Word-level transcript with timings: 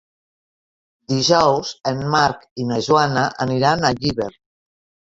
Dijous 1.13 1.75
en 1.93 2.03
Marc 2.15 2.49
i 2.65 2.67
na 2.73 2.83
Joana 2.91 3.29
aniran 3.49 3.87
a 3.93 3.97
Llíber. 4.03 4.35